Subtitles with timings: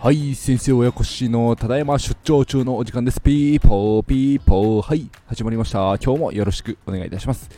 [0.00, 3.20] はい、先生親子しのただいま出張中のお時間です。
[3.20, 4.82] ピーポーピーポー。
[4.82, 5.78] はい、始まりました。
[5.98, 7.48] 今日もよろしくお願いいたします。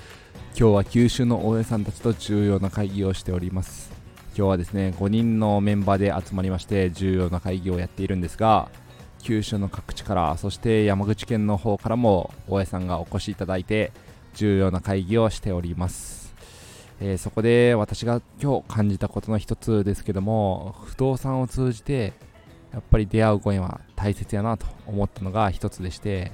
[0.55, 3.91] 今日は九州の大家さんたちと重要な会議をしております。
[4.37, 8.69] 今日はですね、5人のメンバーで集まりまして重要な会議をやっているんですが、
[9.23, 13.93] 九州の各地から、そして山口県の方からも大家さんがお越しいただいて
[14.35, 16.20] 重要な会議をしております。
[17.01, 22.13] えーそこで私が今日感じたことの一つですけども、不動産を通じて
[22.73, 26.33] やっぱり出会うご縁は大切やなと思ったのが一つでして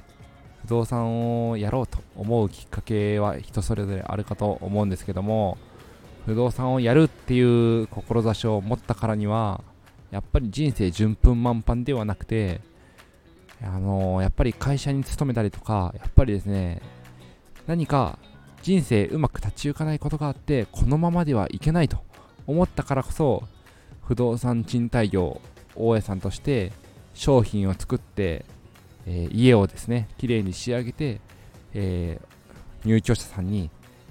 [0.62, 5.56] 不動産をやろうと思うきっかけは人それぞれあるかと思うんですけども
[6.26, 9.62] 不動産をやるっていう志を持ったからには
[10.10, 12.60] やっぱり人生順風満帆ではなくて
[13.62, 16.82] あのやっぱり会社に勤めたりとかやっぱりですね
[17.66, 18.18] 何か
[18.66, 21.98] 人生うまく立ち行かないことがあってこのままではいけないと
[22.48, 23.44] 思ったからこそ
[24.02, 25.40] 不動産賃貸業
[25.76, 26.72] 大家さんとして
[27.14, 28.44] 商品を作って、
[29.06, 31.20] えー家をですねきれいに仕上げて、
[31.74, 33.70] えー入居者さんに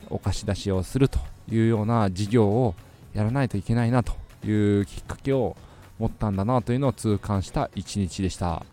[0.10, 2.76] お貸し出しをするというような事業を
[3.14, 4.14] やらないといけないなと
[4.46, 5.58] いうきっかけを
[6.00, 8.66] 持ったんだなというのを痛感した一日でした。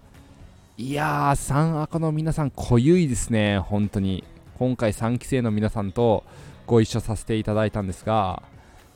[0.79, 4.23] いやー三赤の皆さん濃ゆいですね本当に。
[4.63, 6.23] 今回3期生の皆さんと
[6.69, 8.45] ご一緒させていただいたんですが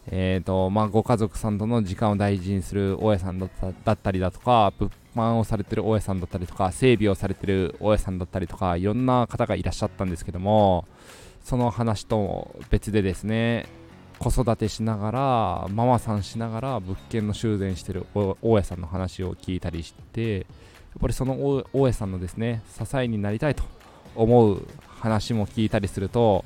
[0.07, 3.49] えーとまあ、ご家族さんとの時間を大事にする大家さんだ
[3.93, 10.87] ったりだとか物販をされてる大家さんだったりとか整備をされてる大家さんだったりとかいろんな方がいらっしゃったんですけども
[11.43, 13.67] その話と別でですね
[14.21, 20.45] 子育てしながらママさんしながら物件の修繕してる大家さんの話を聞いたりしてやっ
[21.01, 23.65] ぱりその大家さんのですね支えになりたいと
[24.17, 24.63] 思う
[25.07, 26.45] 話も聞いたりすると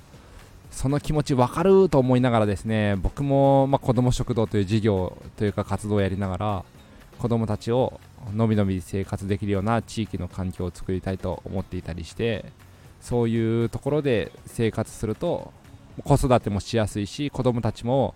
[0.71, 6.65] その気持ち分かると思いながらですね僕も、まあ、子ども食堂という事業というか活動をやりながら
[7.19, 8.01] 子どもたちを
[8.35, 12.45] のびのび生活できるような地域の環境を作りたいと思っていたりして
[13.01, 15.53] そういうところで生活すると
[16.05, 18.15] 子育てもしやすいし子どもたちも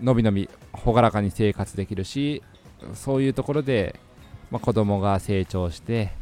[0.00, 2.42] のびのび朗らかに生活できるし
[2.94, 4.00] そういうところで、
[4.50, 6.12] まあ、子どもが成長して、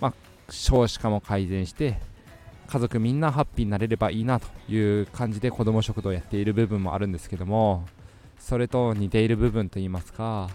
[0.00, 0.14] まあ、
[0.50, 2.00] 少子化も改善して
[2.72, 7.84] 家族みんなハッピーになれればいいなという感じで子ども食堂をやっている部分もあるんですけども
[8.38, 10.48] それと似ている部分といいますか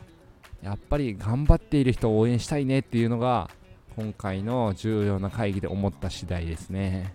[0.64, 3.52] やっぱり頑張っている人を応援したいねっていうのが
[3.96, 7.14] 今回の重要な会議で思った次第ですね。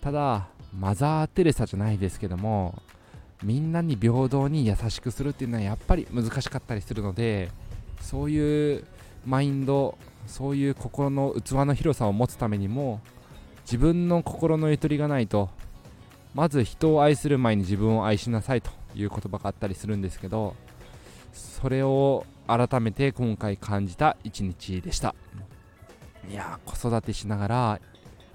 [0.00, 2.82] ただマザー・テレサじゃないですけども
[3.44, 7.52] みんなに平等に優しくするっていうのはやっぱり難しかったりするので
[8.00, 8.84] そういう
[9.24, 13.00] マインドそういう心の器の広さを持つためにも
[13.64, 15.50] 自分の心のゆとりがないと
[16.34, 20.54] まず人を愛する前に自分を愛しなさいという言葉があったりするんですけど
[21.32, 25.14] それを改めて今回感じた一日でした。
[26.30, 27.80] いや子育てしながら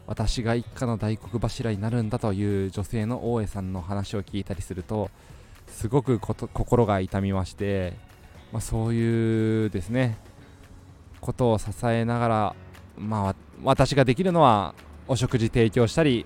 [0.06, 5.10] 私が一家の大黒柱になるんだという女性の大江さんの話を聞いたりすると
[5.68, 7.94] すごく心が痛みまして、
[8.52, 10.18] まあ、そういうですね
[11.22, 12.56] ことを支えながら、
[12.98, 14.74] まあ、私ができるのは
[15.10, 16.26] お食事提供したり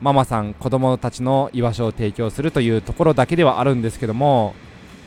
[0.00, 4.54] ママさん子供たちの居場所を提供するというところだけではあるんですけども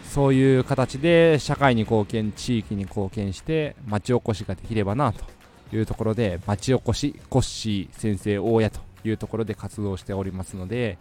[0.03, 5.25] そういう形で社会に貢献地域に貢献して町おこしができればなと
[5.75, 10.99] いうところで町おこしコッシー先生大家というところで活動しておりますので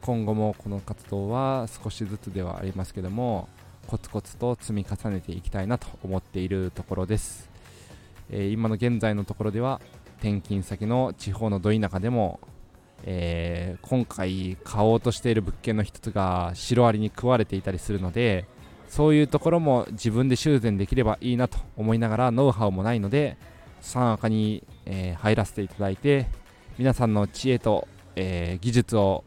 [0.00, 3.48] 今後もこの活動は少しずつではありますけども
[3.88, 7.50] コツコツと積み重ねていきたいなと思っているところです、
[8.30, 9.80] えー今の現在のところでは
[10.22, 12.38] 転勤先の地方のど田舎でも、
[13.02, 18.46] えー今回買おうとしている物件の一つがシロアリに食われていたりするので
[18.88, 23.36] そういうところも自分で修繕できればいいなと思いながらノウハウもないので
[23.80, 26.26] 三赤に、えー入らせていただいて
[26.78, 29.24] 皆さんの知恵と、えー技術を、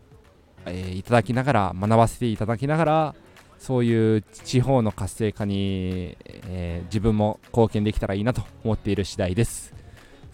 [0.66, 3.16] えいただきながら学ばせていただきながら
[3.60, 9.75] そういう地方の活性化に、え自分も貢献できたらいいなと思っている次第です。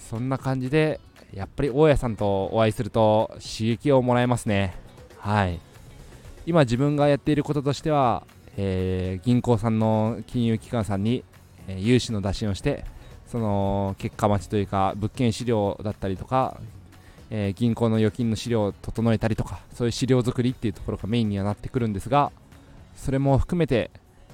[0.10, 1.00] そんな感じで
[1.34, 4.76] やっぱり大家さんとお会いすると刺激をもらえますね。
[5.18, 5.60] はい。
[6.46, 8.24] 今自分がやっていることとしては、
[8.58, 11.24] えー銀行さんの金融機関さんに、
[11.68, 12.84] えー融資の打診をして
[13.28, 16.60] その結果待ちというか物件資料だったりとか、
[17.30, 22.32] えー銀行の預金の資料を整えたりとかそういう資料作りっていうところがメインにはなってくるんですが
[22.96, 23.90] それも含めて、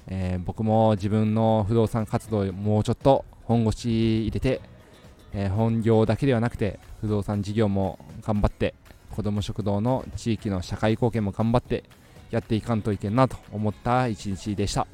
[0.08, 4.62] え僕も自分の不動産活動をもうちょっと本腰入れて、
[5.40, 8.74] えー本業だけではなくて不動産事業も頑張って
[9.16, 11.84] 子ども食堂の地域の社会貢献も頑張って
[12.32, 14.88] やっていかんといけんなと思った一日でした。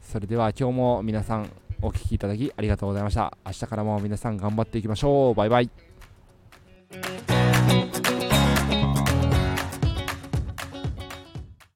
[0.00, 1.50] それでは今日も皆さん
[1.82, 3.36] お聴きいただきありがとうございました。
[3.44, 5.34] 明日からも皆さん頑張っていきましょう。
[5.34, 5.93] バイバイ。